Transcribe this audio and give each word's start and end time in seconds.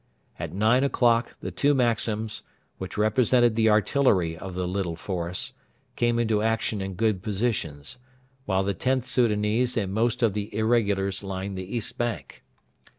At 0.39 0.51
nine 0.51 0.83
o'clock 0.83 1.35
the 1.41 1.51
two 1.51 1.75
Maxims, 1.75 2.41
which 2.79 2.97
represented 2.97 3.55
the 3.55 3.69
artillery 3.69 4.35
of 4.35 4.55
the 4.55 4.67
little 4.67 4.95
force, 4.95 5.53
came 5.95 6.17
into 6.17 6.41
action 6.41 6.81
in 6.81 6.95
good 6.95 7.21
positions, 7.21 7.99
while 8.45 8.63
the 8.63 8.73
Xth 8.73 9.03
Soudanese 9.05 9.77
and 9.77 9.93
most 9.93 10.23
of 10.23 10.33
the 10.33 10.55
irregulars 10.57 11.21
lined 11.21 11.55
the 11.55 11.75
east 11.75 11.99
bank. 11.99 12.41